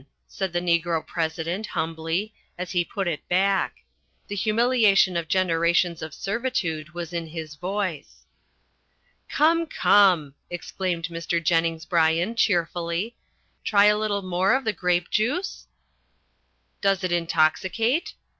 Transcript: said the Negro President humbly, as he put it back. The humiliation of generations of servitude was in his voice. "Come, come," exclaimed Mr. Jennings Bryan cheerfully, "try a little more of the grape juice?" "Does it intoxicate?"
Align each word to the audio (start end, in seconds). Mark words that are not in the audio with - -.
said 0.27 0.51
the 0.51 0.59
Negro 0.59 1.05
President 1.05 1.67
humbly, 1.67 2.33
as 2.57 2.71
he 2.71 2.83
put 2.83 3.07
it 3.07 3.27
back. 3.29 3.83
The 4.29 4.35
humiliation 4.35 5.15
of 5.15 5.27
generations 5.27 6.01
of 6.01 6.11
servitude 6.15 6.95
was 6.95 7.13
in 7.13 7.27
his 7.27 7.53
voice. 7.53 8.25
"Come, 9.29 9.67
come," 9.67 10.33
exclaimed 10.49 11.09
Mr. 11.09 11.39
Jennings 11.43 11.85
Bryan 11.85 12.35
cheerfully, 12.35 13.15
"try 13.63 13.85
a 13.85 13.95
little 13.95 14.23
more 14.23 14.55
of 14.55 14.63
the 14.65 14.73
grape 14.73 15.11
juice?" 15.11 15.67
"Does 16.81 17.03
it 17.03 17.11
intoxicate?" 17.11 18.13